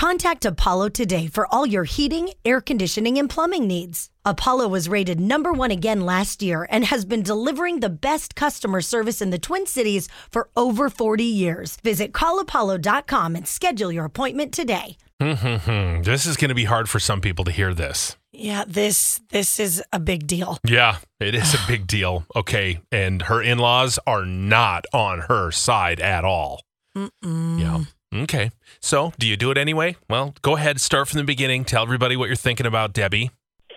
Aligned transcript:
Contact 0.00 0.46
Apollo 0.46 0.88
today 0.88 1.26
for 1.26 1.46
all 1.52 1.66
your 1.66 1.84
heating, 1.84 2.30
air 2.42 2.62
conditioning, 2.62 3.18
and 3.18 3.28
plumbing 3.28 3.66
needs. 3.66 4.08
Apollo 4.24 4.68
was 4.68 4.88
rated 4.88 5.20
number 5.20 5.52
one 5.52 5.70
again 5.70 6.06
last 6.06 6.42
year 6.42 6.66
and 6.70 6.86
has 6.86 7.04
been 7.04 7.22
delivering 7.22 7.80
the 7.80 7.90
best 7.90 8.34
customer 8.34 8.80
service 8.80 9.20
in 9.20 9.28
the 9.28 9.38
Twin 9.38 9.66
Cities 9.66 10.08
for 10.30 10.48
over 10.56 10.88
40 10.88 11.22
years. 11.24 11.76
Visit 11.84 12.12
callapollo.com 12.12 13.36
and 13.36 13.46
schedule 13.46 13.92
your 13.92 14.06
appointment 14.06 14.54
today. 14.54 14.96
Hmm, 15.20 16.00
this 16.00 16.24
is 16.24 16.38
going 16.38 16.48
to 16.48 16.54
be 16.54 16.64
hard 16.64 16.88
for 16.88 16.98
some 16.98 17.20
people 17.20 17.44
to 17.44 17.50
hear 17.50 17.74
this. 17.74 18.16
Yeah, 18.32 18.64
this 18.66 19.20
this 19.28 19.60
is 19.60 19.82
a 19.92 20.00
big 20.00 20.26
deal. 20.26 20.56
Yeah, 20.64 20.96
it 21.20 21.34
is 21.34 21.52
a 21.52 21.58
big 21.68 21.86
deal. 21.86 22.24
Okay, 22.34 22.80
and 22.90 23.20
her 23.20 23.42
in-laws 23.42 23.98
are 24.06 24.24
not 24.24 24.86
on 24.94 25.18
her 25.28 25.50
side 25.50 26.00
at 26.00 26.24
all. 26.24 26.62
Mm-mm. 26.96 27.60
Yeah. 27.60 27.84
Okay. 28.20 28.50
So, 28.80 29.12
do 29.18 29.26
you 29.26 29.36
do 29.36 29.50
it 29.50 29.58
anyway? 29.58 29.96
Well, 30.08 30.34
go 30.42 30.56
ahead, 30.56 30.80
start 30.80 31.08
from 31.08 31.18
the 31.18 31.24
beginning. 31.24 31.64
Tell 31.64 31.82
everybody 31.82 32.16
what 32.16 32.26
you're 32.28 32.36
thinking 32.36 32.66
about, 32.66 32.92
Debbie. 32.92 33.30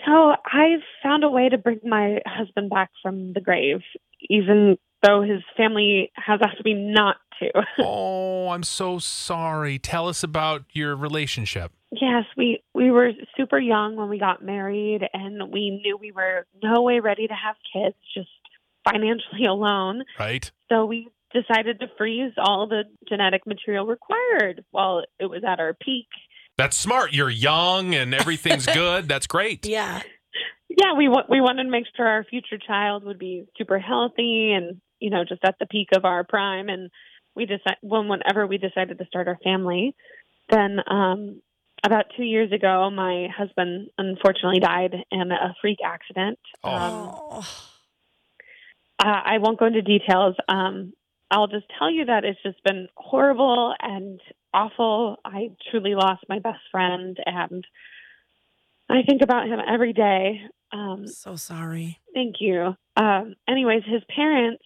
So 0.05 0.31
I've 0.31 0.81
found 1.01 1.23
a 1.23 1.29
way 1.29 1.49
to 1.49 1.57
bring 1.57 1.79
my 1.83 2.19
husband 2.25 2.69
back 2.69 2.91
from 3.01 3.33
the 3.33 3.41
grave, 3.41 3.81
even 4.29 4.77
though 5.01 5.21
his 5.21 5.41
family 5.55 6.11
has 6.15 6.39
asked 6.43 6.63
me 6.65 6.73
not 6.73 7.17
to. 7.39 7.51
Oh, 7.79 8.49
I'm 8.49 8.63
so 8.63 8.99
sorry. 8.99 9.79
Tell 9.79 10.07
us 10.07 10.23
about 10.23 10.63
your 10.73 10.95
relationship. 10.95 11.71
yes, 11.91 12.25
we 12.37 12.61
we 12.73 12.91
were 12.91 13.11
super 13.37 13.57
young 13.59 13.95
when 13.95 14.09
we 14.09 14.19
got 14.19 14.43
married, 14.43 15.01
and 15.13 15.51
we 15.51 15.69
knew 15.83 15.97
we 15.97 16.11
were 16.11 16.45
no 16.61 16.81
way 16.81 16.99
ready 16.99 17.27
to 17.27 17.33
have 17.33 17.55
kids, 17.73 17.95
just 18.13 18.29
financially 18.87 19.45
alone. 19.49 20.03
Right? 20.19 20.51
So 20.69 20.85
we 20.85 21.07
decided 21.33 21.79
to 21.79 21.87
freeze 21.97 22.33
all 22.37 22.67
the 22.67 22.83
genetic 23.07 23.45
material 23.45 23.85
required 23.85 24.63
while 24.71 25.03
it 25.19 25.25
was 25.25 25.43
at 25.47 25.59
our 25.59 25.73
peak. 25.73 26.07
That's 26.57 26.77
smart. 26.77 27.13
You're 27.13 27.29
young 27.29 27.95
and 27.95 28.13
everything's 28.13 28.65
good. 28.73 29.07
That's 29.07 29.27
great. 29.27 29.65
Yeah. 29.65 30.01
yeah, 30.69 30.93
we 30.97 31.07
wa- 31.07 31.25
we 31.29 31.41
wanted 31.41 31.63
to 31.63 31.69
make 31.69 31.85
sure 31.95 32.07
our 32.07 32.23
future 32.23 32.57
child 32.57 33.03
would 33.03 33.19
be 33.19 33.45
super 33.57 33.79
healthy 33.79 34.51
and 34.53 34.79
you 34.99 35.09
know 35.09 35.23
just 35.27 35.43
at 35.43 35.55
the 35.59 35.65
peak 35.65 35.89
of 35.95 36.05
our 36.05 36.23
prime. 36.23 36.69
And 36.69 36.89
we 37.35 37.45
decided 37.45 37.77
when 37.81 38.07
whenever 38.07 38.45
we 38.45 38.57
decided 38.57 38.97
to 38.99 39.05
start 39.05 39.27
our 39.27 39.39
family, 39.43 39.95
then 40.49 40.79
um, 40.87 41.41
about 41.83 42.05
two 42.15 42.23
years 42.23 42.51
ago, 42.51 42.89
my 42.89 43.27
husband 43.35 43.89
unfortunately 43.97 44.59
died 44.59 44.95
in 45.11 45.31
a 45.31 45.55
freak 45.61 45.79
accident. 45.83 46.39
Oh. 46.63 47.37
Um, 47.37 47.43
uh, 48.99 49.21
I 49.25 49.37
won't 49.39 49.59
go 49.59 49.65
into 49.65 49.81
details. 49.81 50.35
Um, 50.47 50.93
I'll 51.31 51.47
just 51.47 51.65
tell 51.77 51.91
you 51.91 52.05
that 52.05 52.25
it's 52.25 52.41
just 52.43 52.63
been 52.63 52.87
horrible 52.95 53.73
and 53.81 54.19
awful. 54.53 55.17
I 55.25 55.49
truly 55.71 55.95
lost 55.95 56.23
my 56.29 56.39
best 56.39 56.59
friend, 56.71 57.17
and 57.25 57.65
I 58.89 59.01
think 59.07 59.21
about 59.21 59.47
him 59.47 59.59
every 59.67 59.93
day. 59.93 60.41
Um, 60.71 61.07
so 61.07 61.35
sorry. 61.35 61.99
Thank 62.13 62.35
you. 62.39 62.75
Um, 62.95 63.35
anyways, 63.47 63.83
his 63.85 64.03
parents 64.15 64.63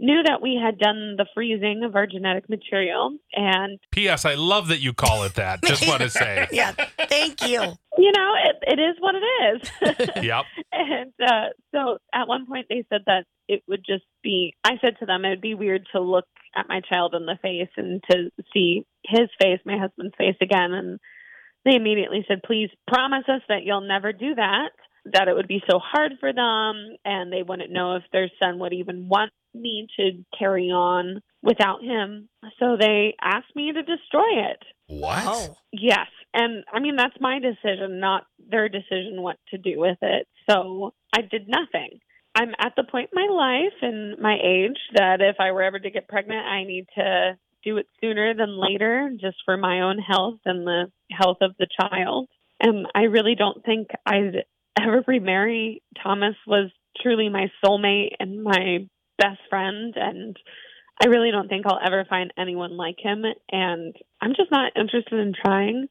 knew 0.00 0.22
that 0.24 0.40
we 0.40 0.58
had 0.60 0.78
done 0.78 1.16
the 1.18 1.26
freezing 1.34 1.82
of 1.84 1.94
our 1.94 2.06
genetic 2.06 2.48
material, 2.48 3.16
and 3.34 3.78
P.S. 3.92 4.24
I 4.24 4.34
love 4.34 4.68
that 4.68 4.80
you 4.80 4.94
call 4.94 5.24
it 5.24 5.34
that. 5.34 5.62
Just 5.62 5.86
want 5.86 6.00
to 6.00 6.10
say. 6.10 6.48
Yeah. 6.50 6.72
Thank 7.08 7.42
you. 7.42 7.60
you 7.98 8.12
know, 8.16 8.34
it, 8.46 8.56
it 8.62 8.80
is 8.80 8.96
what 8.98 9.14
it 9.14 9.24
is. 9.52 9.70
Yep. 10.22 10.44
and 10.72 11.12
uh, 11.24 11.48
so 11.72 11.98
at 12.14 12.26
one 12.28 12.46
point 12.46 12.66
they 12.68 12.84
said 12.88 13.02
that 13.06 13.24
it 13.48 13.62
would 13.68 13.84
just 13.84 14.04
be, 14.22 14.54
I 14.64 14.72
said 14.80 14.96
to 15.00 15.06
them, 15.06 15.24
it 15.24 15.30
would 15.30 15.40
be 15.40 15.54
weird 15.54 15.86
to 15.92 16.00
look 16.00 16.26
at 16.56 16.68
my 16.68 16.80
child 16.80 17.14
in 17.14 17.26
the 17.26 17.38
face 17.42 17.70
and 17.76 18.02
to 18.10 18.30
see 18.52 18.86
his 19.04 19.28
face, 19.40 19.60
my 19.64 19.76
husband's 19.78 20.14
face 20.16 20.36
again. 20.40 20.72
And 20.72 20.98
they 21.64 21.76
immediately 21.76 22.24
said, 22.26 22.42
please 22.44 22.70
promise 22.88 23.24
us 23.28 23.42
that 23.48 23.64
you'll 23.64 23.86
never 23.86 24.12
do 24.12 24.34
that, 24.34 24.70
that 25.12 25.28
it 25.28 25.34
would 25.34 25.48
be 25.48 25.62
so 25.70 25.78
hard 25.78 26.12
for 26.20 26.32
them, 26.32 26.96
and 27.04 27.32
they 27.32 27.42
wouldn't 27.42 27.72
know 27.72 27.96
if 27.96 28.02
their 28.12 28.30
son 28.38 28.58
would 28.60 28.72
even 28.72 29.08
want 29.08 29.32
me 29.54 29.86
to 29.96 30.24
carry 30.38 30.68
on 30.68 31.22
without 31.42 31.82
him. 31.82 32.28
So 32.58 32.76
they 32.78 33.14
asked 33.20 33.54
me 33.54 33.72
to 33.72 33.82
destroy 33.82 34.50
it. 34.50 34.62
What? 34.88 35.22
Oh. 35.26 35.56
Yes. 35.72 36.08
And 36.32 36.64
I 36.72 36.80
mean, 36.80 36.96
that's 36.96 37.16
my 37.20 37.40
decision, 37.40 38.00
not 38.00 38.24
their 38.50 38.68
decision 38.68 39.22
what 39.22 39.36
to 39.48 39.58
do 39.58 39.78
with 39.78 39.98
it. 40.02 40.28
So 40.48 40.92
I 41.14 41.22
did 41.22 41.48
nothing. 41.48 42.00
I'm 42.34 42.50
at 42.60 42.74
the 42.76 42.84
point 42.84 43.10
in 43.12 43.20
my 43.20 43.32
life 43.32 43.74
and 43.82 44.18
my 44.20 44.36
age 44.42 44.78
that 44.94 45.20
if 45.20 45.36
I 45.40 45.50
were 45.50 45.62
ever 45.62 45.78
to 45.78 45.90
get 45.90 46.08
pregnant, 46.08 46.46
I 46.46 46.64
need 46.64 46.86
to 46.96 47.36
do 47.64 47.76
it 47.76 47.86
sooner 48.00 48.34
than 48.34 48.60
later, 48.60 49.10
just 49.20 49.36
for 49.44 49.56
my 49.56 49.80
own 49.80 49.98
health 49.98 50.38
and 50.44 50.66
the 50.66 50.90
health 51.10 51.38
of 51.40 51.54
the 51.58 51.66
child. 51.78 52.28
And 52.60 52.86
I 52.94 53.02
really 53.02 53.34
don't 53.34 53.64
think 53.64 53.88
I'd 54.06 54.44
ever 54.80 55.02
remarry. 55.06 55.82
Thomas 56.02 56.36
was 56.46 56.70
truly 57.02 57.28
my 57.28 57.50
soulmate 57.64 58.12
and 58.20 58.42
my 58.42 58.86
best 59.20 59.40
friend. 59.48 59.94
And 59.96 60.36
I 61.00 61.06
really 61.06 61.30
don't 61.30 61.48
think 61.48 61.66
I'll 61.66 61.80
ever 61.84 62.04
find 62.08 62.32
anyone 62.38 62.76
like 62.76 62.96
him. 62.98 63.24
And 63.52 63.94
I'm 64.20 64.30
just 64.30 64.50
not 64.50 64.72
interested 64.76 65.18
in 65.20 65.34
trying. 65.44 65.86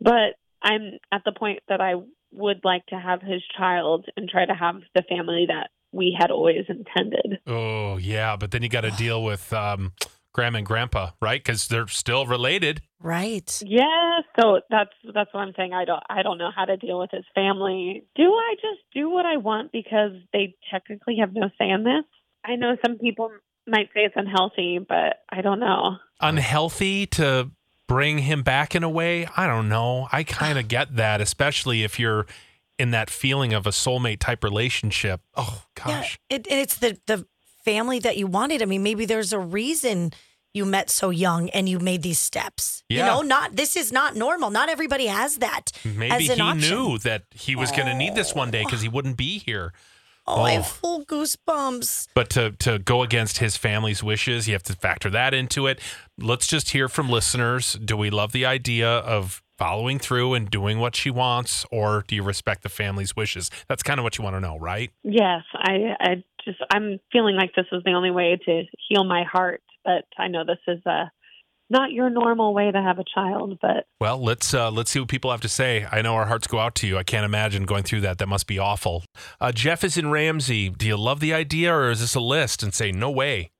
But 0.00 0.36
I'm 0.62 0.98
at 1.12 1.22
the 1.24 1.32
point 1.32 1.60
that 1.68 1.80
I 1.80 1.94
would 2.32 2.60
like 2.64 2.86
to 2.86 2.96
have 2.98 3.20
his 3.20 3.42
child 3.58 4.06
and 4.16 4.28
try 4.28 4.46
to 4.46 4.54
have 4.54 4.76
the 4.94 5.02
family 5.08 5.46
that 5.48 5.70
we 5.92 6.16
had 6.18 6.30
always 6.30 6.64
intended. 6.68 7.40
Oh, 7.46 7.98
yeah. 7.98 8.36
But 8.36 8.50
then 8.50 8.62
you 8.62 8.68
got 8.68 8.82
to 8.82 8.90
deal 8.92 9.22
with 9.22 9.52
um, 9.52 9.92
grandma 10.32 10.58
and 10.58 10.66
grandpa, 10.66 11.10
right? 11.20 11.42
Because 11.42 11.68
they're 11.68 11.88
still 11.88 12.26
related. 12.26 12.82
Right. 13.00 13.60
Yeah, 13.64 14.20
so 14.38 14.60
that's 14.70 14.92
that's 15.12 15.32
what 15.34 15.40
I'm 15.40 15.52
saying. 15.56 15.72
I 15.72 15.84
don't 15.84 16.02
I 16.08 16.22
don't 16.22 16.38
know 16.38 16.50
how 16.54 16.64
to 16.64 16.76
deal 16.76 16.98
with 16.98 17.10
his 17.10 17.24
family. 17.34 18.04
Do 18.14 18.32
I 18.32 18.54
just 18.54 18.80
do 18.94 19.10
what 19.10 19.26
I 19.26 19.38
want 19.38 19.72
because 19.72 20.12
they 20.32 20.54
technically 20.70 21.16
have 21.20 21.32
no 21.32 21.50
say 21.58 21.68
in 21.68 21.84
this? 21.84 22.04
I 22.44 22.56
know 22.56 22.76
some 22.84 22.98
people 22.98 23.30
might 23.66 23.88
say 23.94 24.00
it's 24.00 24.14
unhealthy, 24.16 24.78
but 24.78 25.18
I 25.30 25.42
don't 25.42 25.60
know. 25.60 25.96
Unhealthy 26.20 27.06
to 27.06 27.50
bring 27.88 28.18
him 28.18 28.42
back 28.42 28.74
in 28.74 28.82
a 28.82 28.90
way. 28.90 29.26
I 29.36 29.46
don't 29.46 29.68
know. 29.68 30.08
I 30.12 30.24
kind 30.24 30.58
of 30.58 30.68
get 30.68 30.96
that, 30.96 31.20
especially 31.20 31.84
if 31.84 31.98
you're 31.98 32.26
in 32.78 32.90
that 32.90 33.10
feeling 33.10 33.52
of 33.52 33.66
a 33.66 33.70
soulmate 33.70 34.18
type 34.18 34.42
relationship. 34.42 35.20
Oh, 35.36 35.64
gosh. 35.74 36.18
Yeah. 36.30 36.36
It, 36.36 36.46
it's 36.48 36.76
the 36.76 36.98
the 37.06 37.26
family 37.64 37.98
that 38.00 38.16
you 38.16 38.26
wanted. 38.26 38.62
I 38.62 38.64
mean, 38.64 38.82
maybe 38.82 39.04
there's 39.04 39.32
a 39.32 39.38
reason 39.38 40.12
you 40.54 40.64
met 40.64 40.90
so 40.90 41.10
young 41.10 41.48
and 41.50 41.68
you 41.68 41.78
made 41.78 42.02
these 42.02 42.18
steps. 42.18 42.82
Yeah. 42.88 42.98
You 42.98 43.06
know, 43.06 43.22
not 43.22 43.56
this 43.56 43.76
is 43.76 43.92
not 43.92 44.16
normal. 44.16 44.50
Not 44.50 44.68
everybody 44.68 45.06
has 45.06 45.36
that. 45.36 45.70
Maybe 45.84 46.10
as 46.10 46.28
an 46.28 46.36
he 46.36 46.42
option. 46.42 46.70
knew 46.70 46.98
that 46.98 47.24
he 47.30 47.56
was 47.56 47.70
going 47.70 47.86
to 47.86 47.94
need 47.94 48.14
this 48.14 48.34
one 48.34 48.50
day 48.50 48.64
because 48.64 48.82
he 48.82 48.88
wouldn't 48.96 49.16
be 49.16 49.38
here. 49.38 49.72
Oh, 50.26 50.42
I 50.42 50.52
have 50.52 50.62
Oh. 50.62 50.64
full 50.64 51.04
goosebumps. 51.04 52.08
But 52.14 52.30
to 52.30 52.52
to 52.60 52.78
go 52.78 53.02
against 53.02 53.38
his 53.38 53.56
family's 53.56 54.02
wishes, 54.02 54.46
you 54.46 54.54
have 54.54 54.62
to 54.64 54.74
factor 54.74 55.10
that 55.10 55.34
into 55.34 55.66
it. 55.66 55.80
Let's 56.18 56.46
just 56.46 56.70
hear 56.70 56.88
from 56.88 57.08
listeners. 57.10 57.74
Do 57.74 57.96
we 57.96 58.10
love 58.10 58.32
the 58.32 58.46
idea 58.46 58.88
of 58.88 59.42
following 59.58 59.98
through 59.98 60.34
and 60.34 60.50
doing 60.50 60.78
what 60.78 60.96
she 60.96 61.10
wants, 61.10 61.64
or 61.70 62.04
do 62.08 62.14
you 62.14 62.22
respect 62.22 62.62
the 62.62 62.68
family's 62.68 63.14
wishes? 63.16 63.50
That's 63.68 63.82
kind 63.82 63.98
of 64.00 64.04
what 64.04 64.18
you 64.18 64.24
want 64.24 64.36
to 64.36 64.40
know, 64.40 64.58
right? 64.58 64.90
Yes, 65.04 65.42
I 65.54 65.96
I 66.00 66.24
just 66.44 66.58
I'm 66.72 66.98
feeling 67.12 67.36
like 67.36 67.54
this 67.54 67.66
was 67.72 67.82
the 67.84 67.92
only 67.92 68.10
way 68.10 68.38
to 68.46 68.62
heal 68.88 69.04
my 69.04 69.24
heart, 69.24 69.62
but 69.84 70.04
I 70.18 70.28
know 70.28 70.44
this 70.44 70.58
is 70.68 70.80
uh 70.86 71.06
not 71.72 71.90
your 71.92 72.08
normal 72.10 72.54
way 72.54 72.70
to 72.70 72.80
have 72.80 72.98
a 73.00 73.04
child, 73.04 73.58
but 73.60 73.86
Well, 74.00 74.22
let's 74.22 74.54
uh, 74.54 74.70
let's 74.70 74.90
see 74.92 75.00
what 75.00 75.08
people 75.08 75.30
have 75.32 75.40
to 75.40 75.48
say. 75.48 75.86
I 75.90 76.02
know 76.02 76.14
our 76.14 76.26
hearts 76.26 76.46
go 76.46 76.58
out 76.60 76.76
to 76.76 76.86
you. 76.86 76.96
I 76.98 77.02
can't 77.02 77.24
imagine 77.24 77.64
going 77.64 77.82
through 77.82 78.02
that. 78.02 78.18
That 78.18 78.28
must 78.28 78.46
be 78.46 78.58
awful. 78.58 79.02
Uh, 79.40 79.50
Jeff 79.50 79.82
is 79.82 79.96
in 79.96 80.10
Ramsey. 80.10 80.68
Do 80.68 80.86
you 80.86 80.96
love 80.96 81.18
the 81.20 81.34
idea, 81.34 81.74
or 81.74 81.90
is 81.90 82.00
this 82.00 82.14
a 82.14 82.20
list 82.20 82.62
and 82.62 82.72
say 82.72 82.92
no 82.92 83.10
way? 83.10 83.50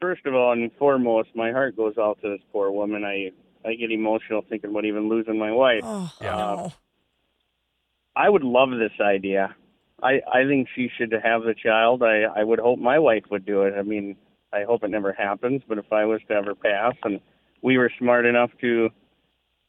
First 0.00 0.26
of 0.26 0.34
all 0.34 0.52
and 0.52 0.70
foremost, 0.78 1.28
my 1.34 1.52
heart 1.52 1.76
goes 1.76 1.96
out 1.98 2.18
to 2.22 2.28
this 2.30 2.40
poor 2.52 2.70
woman. 2.72 3.04
I 3.04 3.30
I 3.66 3.74
get 3.74 3.90
emotional 3.92 4.42
thinking 4.48 4.70
about 4.70 4.84
even 4.84 5.08
losing 5.08 5.38
my 5.38 5.52
wife. 5.52 5.80
Oh, 5.84 6.12
Yeah. 6.20 6.30
no. 6.36 6.72
I 8.16 8.28
would 8.28 8.44
love 8.44 8.70
this 8.70 8.92
idea. 9.00 9.54
I 10.02 10.20
I 10.32 10.44
think 10.46 10.68
she 10.74 10.88
should 10.96 11.12
have 11.12 11.42
the 11.42 11.54
child. 11.54 12.02
I 12.02 12.22
I 12.22 12.44
would 12.44 12.58
hope 12.58 12.78
my 12.78 12.98
wife 12.98 13.24
would 13.30 13.44
do 13.46 13.62
it. 13.62 13.74
I 13.78 13.82
mean, 13.82 14.16
I 14.54 14.64
hope 14.64 14.84
it 14.84 14.90
never 14.90 15.12
happens, 15.12 15.62
but 15.68 15.78
if 15.78 15.92
I 15.92 16.04
was 16.04 16.20
to 16.28 16.34
ever 16.34 16.54
pass 16.54 16.94
and 17.04 17.20
we 17.62 17.76
were 17.78 17.90
smart 17.98 18.26
enough 18.26 18.50
to 18.60 18.90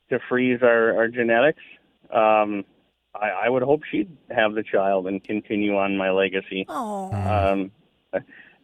to 0.09 0.19
freeze 0.29 0.59
our 0.61 0.95
our 0.95 1.07
genetics, 1.07 1.63
um 2.11 2.65
I 3.13 3.45
I 3.45 3.49
would 3.49 3.63
hope 3.63 3.81
she'd 3.89 4.15
have 4.29 4.53
the 4.53 4.63
child 4.63 5.07
and 5.07 5.23
continue 5.23 5.75
on 5.77 5.97
my 5.97 6.11
legacy. 6.11 6.65
Oh. 6.69 7.11
Um, 7.11 7.71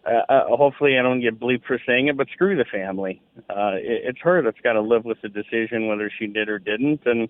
uh, 0.03 0.09
uh, 0.29 0.47
hopefully, 0.55 0.97
I 0.97 1.03
don't 1.03 1.21
get 1.21 1.39
bleeped 1.39 1.65
for 1.65 1.79
saying 1.85 2.07
it, 2.07 2.17
but 2.17 2.27
screw 2.33 2.55
the 2.55 2.65
family. 2.65 3.21
Uh, 3.49 3.73
it, 3.75 4.01
it's 4.05 4.19
her 4.21 4.41
that's 4.41 4.59
got 4.61 4.73
to 4.73 4.81
live 4.81 5.05
with 5.05 5.21
the 5.21 5.29
decision 5.29 5.87
whether 5.87 6.11
she 6.17 6.27
did 6.27 6.49
or 6.49 6.57
didn't. 6.57 7.01
And 7.05 7.29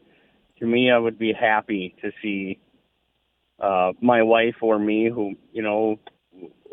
to 0.59 0.65
me, 0.65 0.89
I 0.89 0.97
would 0.97 1.19
be 1.19 1.33
happy 1.33 1.95
to 2.01 2.11
see 2.21 2.59
uh, 3.59 3.91
my 4.01 4.23
wife 4.23 4.55
or 4.61 4.79
me, 4.79 5.09
who 5.09 5.35
you 5.51 5.61
know, 5.61 5.99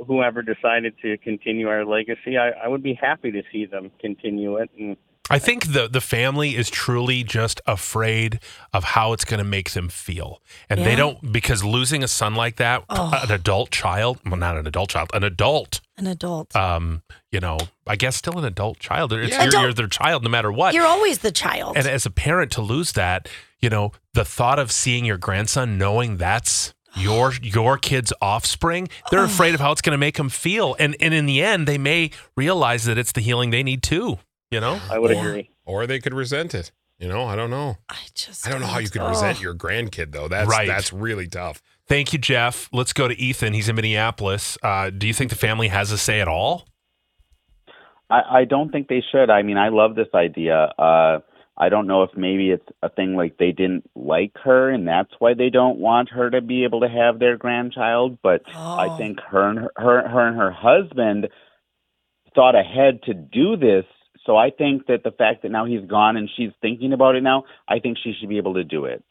whoever 0.06 0.43
decided 0.43 0.95
to 1.03 1.17
continue 1.19 1.69
our 1.69 1.85
legacy. 1.85 2.37
I, 2.39 2.50
I 2.50 2.69
would 2.69 2.83
be 2.83 2.95
happy 2.95 3.31
to 3.33 3.43
see 3.53 3.67
them 3.67 3.91
continue 4.00 4.56
it 4.56 4.71
and 4.79 4.97
I 5.31 5.39
think 5.39 5.75
the 5.75 5.89
the 5.89 6.00
family 6.00 6.56
is 6.56 6.71
truly 6.71 7.23
just 7.23 7.61
afraid 7.67 8.41
of 8.73 8.83
how 8.83 9.12
it's 9.12 9.27
going 9.27 9.39
to 9.39 9.45
make 9.45 9.73
them 9.73 9.91
feel, 9.91 10.41
and 10.71 10.81
they 10.81 10.97
don't 10.97 11.31
because 11.33 11.62
losing 11.62 12.03
a 12.03 12.09
son 12.09 12.35
like 12.35 12.56
that, 12.56 12.83
Oh. 12.89 13.12
an 13.23 13.31
adult 13.31 13.71
child, 13.71 14.21
well, 14.25 14.37
not 14.37 14.56
an 14.56 14.67
adult 14.67 14.89
child, 14.89 15.11
an 15.12 15.25
adult, 15.25 15.83
An 15.99 16.06
adult. 16.06 16.56
um, 16.56 17.03
you 17.31 17.41
know, 17.41 17.59
I 17.87 17.97
guess 17.97 18.17
still 18.17 18.39
an 18.39 18.45
adult 18.47 18.79
child. 18.79 19.12
It's 19.12 19.33
Yeah. 19.33 19.41
you're, 19.41 19.49
Adult. 19.49 19.62
you're 19.65 19.73
their 19.75 19.87
child 19.89 20.25
no 20.25 20.31
matter 20.31 20.50
what. 20.50 20.73
You're 20.73 20.87
always 20.87 21.19
the 21.19 21.31
child. 21.33 21.77
and 21.77 21.87
as 21.87 22.06
a 22.06 22.11
parent 22.11 22.50
to 22.53 22.62
lose 22.62 22.93
that, 22.93 23.29
you 23.61 23.69
know, 23.69 23.93
the 24.15 24.25
thought 24.25 24.59
of 24.59 24.73
seeing 24.73 25.05
your 25.05 25.19
grandson 25.19 25.77
knowing 25.77 26.17
that's 26.17 26.73
your 26.99 27.33
your 27.43 27.79
kid's 27.79 28.12
offspring, 28.21 28.89
they're 29.11 29.25
afraid 29.25 29.55
of 29.55 29.61
how 29.61 29.73
it's 29.73 29.83
going 29.83 29.93
to 29.95 29.99
make 29.99 30.17
them 30.17 30.29
feel, 30.29 30.77
and 30.79 30.97
and 31.00 31.15
in 31.15 31.27
the 31.27 31.43
end, 31.43 31.67
they 31.67 31.79
may 31.79 32.11
realize 32.37 32.85
that 32.85 32.99
it's 32.99 33.12
the 33.12 33.21
healing 33.21 33.50
they 33.50 33.62
need 33.62 33.83
too. 33.83 34.19
You 34.50 34.61
know. 34.61 34.81
I 34.91 34.99
would 34.99 35.11
Or- 35.11 35.19
agree. 35.29 35.50
Or 35.65 35.87
they 35.87 35.99
could 36.00 36.15
resent 36.15 36.55
it. 36.55 36.73
You 36.99 37.09
know, 37.09 37.25
I 37.27 37.37
don't 37.37 37.50
know. 37.50 37.77
I 37.89 37.97
just. 38.15 38.47
I 38.47 38.50
don't 38.50 38.61
know 38.61 38.67
how 38.67 38.81
you 38.81 38.89
could 38.89 39.03
oh. 39.03 39.11
resent 39.11 39.41
your 39.41 39.55
grandkid 39.55 40.11
though. 40.12 40.27
That's 40.27 40.49
Right. 40.49 40.67
that's 40.67 40.93
really 40.93 41.29
tough. 41.29 41.62
Thank 41.87 42.12
you, 42.12 42.19
Jeff. 42.19 42.69
Let's 42.73 42.93
go 42.93 43.06
to 43.09 43.19
Ethan. 43.19 43.55
He's 43.55 43.69
in 43.69 43.77
Minneapolis. 43.77 44.59
Uh, 44.62 44.91
do 44.91 45.06
you 45.06 45.15
think 45.15 45.31
the 45.31 45.37
family 45.37 45.69
has 45.69 45.93
a 45.93 45.99
say 45.99 46.21
at 46.21 46.29
all? 46.29 46.67
I, 48.11 48.41
I 48.41 48.45
don't 48.45 48.71
think 48.71 48.89
they 48.89 49.03
should. 49.12 49.31
I 49.31 49.43
mean, 49.43 49.56
I 49.59 49.69
love 49.69 49.95
this 49.95 50.09
idea. 50.15 50.73
Uh, 50.79 51.21
I 51.61 51.69
don't 51.71 51.87
know 51.89 52.05
if 52.05 52.11
maybe 52.17 52.51
it's 52.51 52.67
a 52.83 52.89
thing 52.89 53.17
like 53.17 53.37
they 53.37 53.51
didn't 53.51 53.91
like 53.97 54.33
her 54.45 54.71
and 54.71 54.87
that's 54.87 55.11
why 55.19 55.35
they 55.35 55.51
don't 55.51 55.79
want 55.81 56.09
her 56.11 56.31
to 56.31 56.41
be 56.41 56.63
able 56.65 56.81
to 56.83 56.89
have 56.89 57.19
their 57.19 57.37
grandchild. 57.37 58.19
But 58.23 58.43
Oh. 58.55 58.77
I 58.79 58.97
think 58.97 59.19
her 59.21 59.49
and 59.49 59.59
her, 59.59 59.73
her, 59.77 60.09
her 60.09 60.27
and 60.29 60.37
her 60.37 60.53
husband 60.53 61.29
thought 62.35 62.55
ahead 62.55 63.03
to 63.05 63.15
do 63.15 63.57
this. 63.57 63.85
So 64.25 64.37
I 64.37 64.51
think 64.51 64.87
that 64.87 65.03
the 65.05 65.11
fact 65.11 65.43
that 65.43 65.51
now 65.51 65.65
he's 65.65 65.85
gone 65.87 66.17
and 66.17 66.29
she's 66.37 66.51
thinking 66.61 66.93
about 66.93 67.17
it 67.17 67.23
now, 67.23 67.45
I 67.69 67.79
think 67.81 67.99
she 68.03 68.13
should 68.19 68.29
be 68.29 68.37
able 68.37 68.55
to 68.55 68.65
do 68.65 68.85
it. 68.85 69.03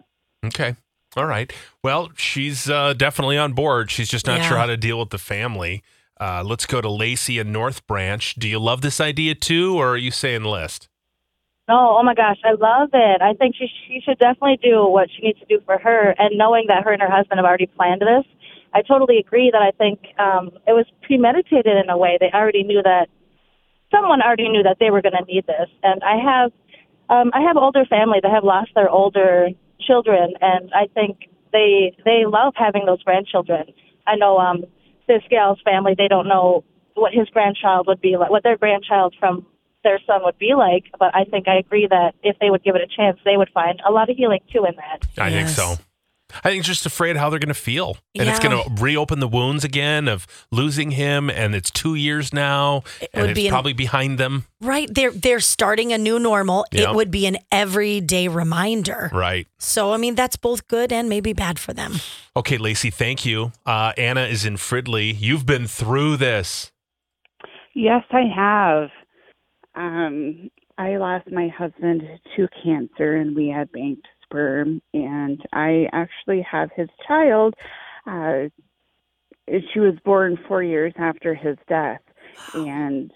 Okay. 0.46 0.76
All 1.16 1.26
right. 1.26 1.52
Well, 1.84 2.12
she's 2.16 2.70
uh, 2.70 2.94
definitely 2.94 3.38
on 3.38 3.54
board. 3.54 3.90
She's 3.90 4.10
just 4.10 4.28
not 4.28 4.40
Yeah. 4.40 4.48
sure 4.50 4.58
how 4.58 4.68
to 4.68 4.78
deal 4.78 5.00
with 5.00 5.10
the 5.10 5.18
family. 5.18 5.84
Uh, 6.20 6.44
let's 6.46 6.66
go 6.66 6.82
to 6.82 6.90
Lacey 6.90 7.40
and 7.40 7.52
North 7.52 7.86
Branch. 7.88 8.36
Do 8.36 8.48
you 8.48 8.60
love 8.60 8.82
this 8.82 9.02
idea 9.02 9.36
too, 9.36 9.76
or 9.78 9.90
are 9.90 9.98
you 9.98 10.12
saying 10.12 10.44
list? 10.44 10.88
No, 11.68 11.98
oh 12.00 12.04
my 12.04 12.14
gosh, 12.14 12.38
I 12.46 12.52
love 12.54 12.90
it. 12.94 13.22
I 13.22 13.34
think 13.34 13.56
she 13.56 13.68
she 13.88 14.00
should 14.00 14.20
definitely 14.20 14.58
do 14.64 14.88
what 14.88 15.10
she 15.12 15.22
needs 15.22 15.40
to 15.40 15.46
do 15.46 15.60
for 15.66 15.78
her. 15.78 16.16
And 16.18 16.38
knowing 16.38 16.66
that 16.70 16.84
her 16.84 16.94
and 16.94 17.02
her 17.02 17.12
husband 17.12 17.40
have 17.40 17.46
already 17.46 17.68
planned 17.68 18.02
this, 18.02 18.24
I 18.74 18.82
totally 18.82 19.18
agree 19.18 19.52
that 19.52 19.62
I 19.62 19.72
think 19.72 20.00
um, 20.18 20.52
it 20.66 20.72
was 20.72 20.86
premeditated 21.04 21.76
in 21.78 21.90
a 21.90 21.98
way. 21.98 22.18
They 22.20 22.32
already 22.34 22.64
knew 22.64 22.82
that 22.84 23.08
someone 23.92 24.22
already 24.22 24.48
knew 24.48 24.64
that 24.64 24.78
they 24.80 24.92
were 24.92 25.02
going 25.02 25.18
to 25.20 25.26
need 25.26 25.46
this. 25.46 25.70
And 25.84 26.02
I 26.04 26.16
have 26.16 26.52
um, 27.10 27.32
I 27.34 27.42
have 27.42 27.58
older 27.58 27.86
family 27.86 28.20
that 28.22 28.32
have 28.32 28.44
lost 28.46 28.72
their 28.74 28.90
older 28.90 29.50
children, 29.80 30.34
and 30.40 30.72
I 30.74 30.88
think 30.94 31.30
they 31.52 31.96
they 32.06 32.24
love 32.26 32.54
having 32.56 32.86
those 32.86 33.04
grandchildren. 33.04 33.74
I 34.06 34.16
know 34.16 34.38
um, 34.38 34.64
this 35.08 35.22
gal's 35.30 35.60
family; 35.66 35.96
they 35.98 36.08
don't 36.08 36.28
know 36.30 36.64
what 36.96 37.14
his 37.14 37.30
grandchild 37.30 37.88
would 37.88 38.02
be 38.02 38.16
like, 38.18 38.30
what 38.30 38.44
their 38.44 38.58
grandchild 38.58 39.16
from 39.20 39.46
their 39.84 40.00
son 40.06 40.22
would 40.24 40.38
be 40.38 40.54
like. 40.56 40.86
But 41.00 41.16
I 41.16 41.24
think 41.26 41.48
I 41.48 41.58
agree 41.58 41.88
that 41.90 42.16
if 42.24 42.38
they 42.40 42.50
would 42.50 42.64
give 42.64 42.76
it 42.76 42.82
a 42.82 42.88
chance, 42.88 43.20
they 43.26 43.38
would 43.38 43.50
find 43.54 43.82
a 43.88 43.92
lot 43.92 44.10
of 44.10 44.18
healing 44.18 44.42
too 44.52 44.66
in 44.66 44.76
that. 44.76 45.08
I 45.18 45.30
think 45.32 45.50
so. 45.50 45.76
I 46.44 46.50
think 46.50 46.66
just 46.66 46.86
afraid 46.86 47.16
how 47.16 47.30
they're 47.30 47.40
going 47.40 47.48
to 47.48 47.54
feel. 47.54 47.98
And 48.14 48.28
it's 48.28 48.40
going 48.40 48.62
to 48.62 48.84
reopen 48.84 49.22
the 49.22 49.30
wounds 49.30 49.64
again 49.64 50.10
of 50.10 50.28
losing 50.52 50.92
him. 50.92 51.30
And 51.30 51.56
it's 51.56 51.72
two 51.72 51.96
years 51.96 52.34
now. 52.34 52.84
It 53.00 53.10
and 53.14 53.22
would 53.22 53.30
it's 53.30 53.40
be 53.40 53.48
an- 53.48 53.52
probably 53.54 53.72
behind 53.72 54.18
them. 54.18 54.44
Right. 54.60 54.94
They're 54.94 55.12
they're 55.12 55.40
starting 55.40 55.94
a 55.94 55.98
new 55.98 56.20
normal. 56.20 56.66
Yeah. 56.74 56.90
It 56.90 56.96
would 56.96 57.12
be 57.12 57.28
an 57.28 57.38
everyday 57.50 58.28
reminder. 58.28 59.10
Right. 59.14 59.48
So 59.58 59.94
I 59.94 59.98
mean 59.98 60.16
that's 60.16 60.36
both 60.36 60.68
good 60.68 60.92
and 60.92 61.08
maybe 61.08 61.32
bad 61.32 61.60
for 61.60 61.72
them. 61.72 61.94
Okay, 62.36 62.58
Lacey, 62.58 62.90
thank 62.90 63.26
you. 63.26 63.54
Uh, 63.66 63.94
Anna 63.98 64.24
is 64.26 64.44
in 64.46 64.58
Fridley. 64.58 65.16
You've 65.18 65.46
been 65.46 65.66
through 65.66 66.18
this. 66.18 66.72
Yes, 67.74 68.04
I 68.12 68.24
have. 68.36 68.90
Um, 69.78 70.50
I 70.80 70.98
lost 70.98 71.32
my 71.32 71.48
husband 71.50 72.02
to 72.36 72.48
cancer, 72.64 73.18
and 73.18 73.36
we 73.36 73.48
had 73.48 73.72
banked 73.72 74.08
sperm, 74.24 74.82
and 74.94 75.40
I 75.54 75.88
actually 75.94 76.42
have 76.50 76.70
his 76.76 76.90
child. 77.08 77.54
Uh, 78.06 78.50
she 79.48 79.80
was 79.80 79.94
born 80.04 80.38
four 80.48 80.64
years 80.64 80.94
after 80.98 81.36
his 81.36 81.58
death, 81.70 82.02
and 82.56 83.12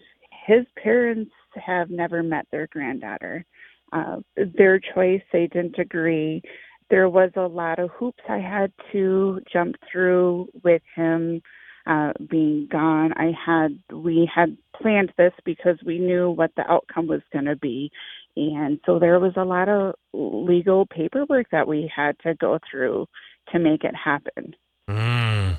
his 0.46 0.66
parents 0.82 1.32
have 1.56 1.90
never 1.90 2.22
met 2.22 2.46
their 2.52 2.68
granddaughter. 2.68 3.44
Uh, 3.92 4.18
their 4.56 4.80
choice, 4.80 5.22
they 5.34 5.48
didn't 5.48 5.80
agree. 5.80 6.42
There 6.90 7.10
was 7.10 7.32
a 7.36 7.48
lot 7.48 7.80
of 7.80 7.90
hoops 7.90 8.24
I 8.30 8.38
had 8.38 8.72
to 8.92 9.42
jump 9.52 9.76
through 9.92 10.48
with 10.64 10.82
him 10.96 11.42
uh, 11.88 12.14
being 12.30 12.68
gone. 12.72 13.14
I 13.14 13.32
had 13.46 13.80
we 13.92 14.30
had 14.34 14.58
planned 14.80 15.12
this 15.18 15.34
because 15.46 15.78
we 15.86 16.00
knew 16.00 16.30
what 16.30 16.52
the 16.56 16.70
outcome 16.70 17.08
was 17.08 17.22
going 17.32 17.46
to 17.46 17.56
be, 17.56 17.92
and 18.36 18.80
so 18.86 19.00
there 19.00 19.20
was 19.20 19.34
a 19.36 19.44
lot 19.44 19.70
of 19.70 19.96
legal 20.14 20.86
paperwork 20.86 21.48
that 21.52 21.68
we 21.68 21.92
had 21.94 22.18
to 22.20 22.36
go 22.36 22.60
through 22.70 23.08
to 23.52 23.60
make 23.60 23.84
it 23.84 23.96
happen. 23.96 24.56
Mm. 24.90 25.58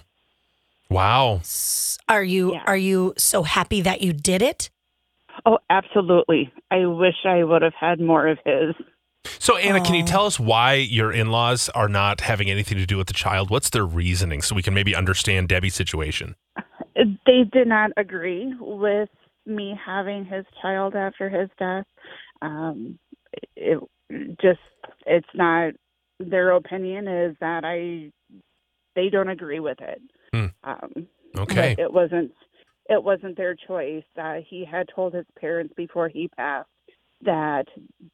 Wow. 0.90 1.40
Are 2.08 2.24
you 2.24 2.52
Yeah. 2.52 2.64
are 2.66 2.76
you 2.76 3.14
so 3.16 3.42
happy 3.42 3.80
that 3.80 4.02
you 4.02 4.12
did 4.12 4.42
it? 4.42 4.70
Oh, 5.46 5.58
absolutely! 5.70 6.52
I 6.70 6.84
wish 6.86 7.24
I 7.24 7.42
would 7.42 7.62
have 7.62 7.74
had 7.74 8.00
more 8.00 8.28
of 8.28 8.38
his. 8.44 8.74
So, 9.24 9.56
Anna, 9.56 9.80
can 9.80 9.94
you 9.94 10.04
tell 10.04 10.26
us 10.26 10.38
why 10.38 10.74
your 10.74 11.12
in 11.12 11.30
laws 11.30 11.68
are 11.70 11.88
not 11.88 12.20
having 12.20 12.50
anything 12.50 12.78
to 12.78 12.86
do 12.86 12.96
with 12.96 13.06
the 13.06 13.12
child? 13.12 13.50
What's 13.50 13.70
their 13.70 13.84
reasoning 13.84 14.42
so 14.42 14.54
we 14.54 14.62
can 14.62 14.74
maybe 14.74 14.94
understand 14.94 15.48
Debbie's 15.48 15.74
situation? 15.74 16.36
They 16.94 17.44
did 17.52 17.66
not 17.66 17.90
agree 17.96 18.54
with 18.60 19.08
me 19.46 19.78
having 19.84 20.24
his 20.24 20.44
child 20.60 20.94
after 20.94 21.28
his 21.28 21.48
death. 21.58 21.86
Um, 22.40 22.98
it 23.56 23.80
just 24.40 24.60
it's 25.06 25.26
not 25.34 25.72
their 26.20 26.50
opinion 26.52 27.08
is 27.08 27.36
that 27.40 27.64
I 27.64 28.12
they 28.94 29.08
don't 29.08 29.28
agree 29.28 29.60
with 29.60 29.78
it. 29.80 30.02
Hmm. 30.32 30.46
Um, 30.64 31.06
Okay. 31.36 31.74
it 31.78 31.92
wasn't 31.92 32.32
it 32.88 33.02
wasn't 33.02 33.36
their 33.36 33.56
choice. 33.56 34.04
Uh, 34.20 34.36
he 34.48 34.64
had 34.64 34.86
told 34.94 35.14
his 35.14 35.26
parents 35.40 35.72
before 35.76 36.08
he 36.08 36.28
passed 36.28 36.68
that 37.22 37.66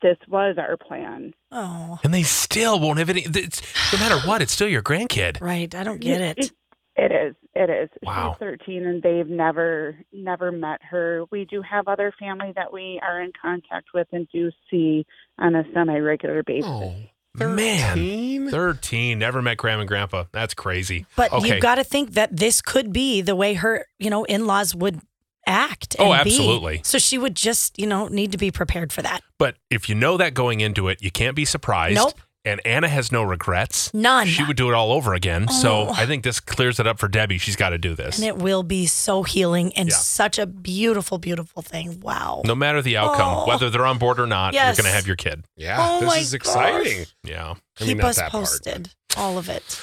this 0.03 0.17
was 0.29 0.57
our 0.59 0.77
plan. 0.77 1.35
Oh, 1.51 1.99
And 2.05 2.13
they 2.13 2.23
still 2.23 2.79
won't 2.79 2.99
have 2.99 3.11
any. 3.11 3.23
It's, 3.23 3.63
no 3.93 3.99
matter 3.99 4.27
what, 4.27 4.43
it's 4.43 4.53
still 4.53 4.69
your 4.69 4.83
grandkid. 4.83 5.41
right. 5.41 5.75
I 5.75 5.83
don't 5.83 6.01
get 6.01 6.21
it. 6.21 6.53
It 6.97 7.13
is. 7.13 7.35
It 7.55 7.71
is. 7.71 7.89
Wow. 8.03 8.35
She's 8.35 8.41
13 8.41 8.87
and 8.87 9.03
they've 9.03 9.29
never 9.29 9.97
never 10.13 10.51
met 10.51 10.81
her. 10.83 11.25
We 11.31 11.45
do 11.45 11.63
have 11.63 11.87
other 11.87 12.13
family 12.19 12.53
that 12.57 12.73
we 12.73 13.01
are 13.03 13.23
in 13.23 13.33
contact 13.41 13.89
with 13.95 14.09
and 14.13 14.29
do 14.33 14.51
see 14.71 15.07
on 15.39 15.55
a 15.55 15.65
semi-regular 15.73 16.43
basis. 16.43 16.69
Oh, 16.69 16.95
Man, 17.35 17.95
13? 17.95 18.51
13. 18.51 19.19
Never 19.19 19.41
met 19.43 19.59
Grandma 19.59 19.83
and 19.83 19.89
Grandpa. 19.89 20.25
That's 20.33 20.55
crazy. 20.55 21.07
But 21.15 21.33
okay. 21.33 21.49
you've 21.49 21.63
got 21.63 21.77
to 21.77 21.85
think 21.85 22.15
that 22.15 22.37
this 22.37 22.61
could 22.61 22.93
be 22.93 23.21
the 23.21 23.37
way 23.37 23.55
her, 23.55 23.87
you 24.01 24.11
know, 24.11 24.25
in-laws 24.25 24.75
would 24.75 25.01
act. 25.49 25.97
Oh, 25.99 26.13
and 26.13 26.25
be. 26.25 26.31
absolutely. 26.31 26.81
So 26.85 26.99
she 26.99 27.19
would 27.19 27.35
just, 27.35 27.79
you 27.79 27.87
know, 27.87 28.07
need 28.09 28.33
to 28.33 28.39
be 28.39 28.51
prepared 28.51 28.93
for 28.93 29.03
that. 29.03 29.23
but 29.39 29.57
if 29.71 29.89
you 29.89 29.95
know 29.95 30.17
that 30.17 30.35
going 30.35 30.61
into 30.61 30.89
it, 30.89 31.03
you 31.03 31.11
can't 31.11 31.35
be 31.37 31.45
surprised. 31.45 31.97
Nope. 31.97 32.15
And 32.45 32.61
Anna 32.65 32.89
has 32.89 33.13
no 33.13 33.23
regrets. 33.25 33.93
None. 33.93 34.27
She 34.27 34.43
would 34.45 34.57
do 34.57 34.69
it 34.71 34.75
all 34.75 34.93
over 34.93 35.13
again. 35.13 35.47
Oh, 35.51 35.53
so 35.53 35.71
Oh. 35.89 35.93
I 35.93 36.07
think 36.07 36.25
this 36.25 36.41
clears 36.41 36.81
it 36.81 36.87
up 36.87 36.99
for 36.99 37.07
Debbie. 37.07 37.37
She's 37.37 37.57
got 37.57 37.71
to 37.71 37.79
do 37.79 37.95
this. 37.95 38.17
And 38.17 38.27
it 38.27 38.39
will 38.39 38.63
be 38.63 38.87
so 38.87 39.23
healing 39.23 39.73
and 39.77 39.91
Yeah. 39.91 39.97
such 39.97 40.39
a 40.39 40.47
beautiful, 40.47 41.19
beautiful 41.19 41.61
thing. 41.63 42.01
Wow. 42.01 42.43
No 42.47 42.55
matter 42.55 42.81
the 42.81 42.97
outcome, 42.97 43.39
Oh. 43.39 43.47
whether 43.47 43.69
they're 43.69 43.85
on 43.85 43.99
board 43.99 44.19
or 44.19 44.27
not, 44.27 44.55
Yes. 44.55 44.77
you're 44.79 44.83
going 44.85 44.91
to 44.93 44.97
have 44.97 45.07
your 45.07 45.17
kid. 45.17 45.45
Yeah, 45.57 45.77
Oh 45.79 46.01
this 46.01 46.09
my 46.09 46.19
is 46.19 46.33
exciting. 46.33 47.07
Yeah. 47.23 47.55
I 47.81 47.85
mean, 47.85 47.89
Keep 47.91 47.99
not 47.99 48.07
us 48.07 48.17
that 48.17 48.31
part, 48.31 48.45
posted. 48.45 48.91
All 49.17 49.37
of 49.37 49.49
it. 49.51 49.79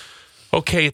Okay. 0.54 0.92